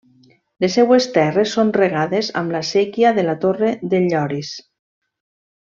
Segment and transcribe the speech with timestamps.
[0.63, 4.55] Les seues terres són regades amb la séquia de la Torre d’en Lloris.